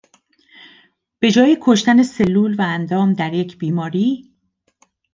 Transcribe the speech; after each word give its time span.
به 1.19 1.31
جای 1.31 1.57
کشتن 1.61 2.03
سلول 2.03 2.55
و 2.55 2.61
اندام 2.61 3.13
در 3.13 3.33
یک 3.33 3.57
بیماری 3.57 4.31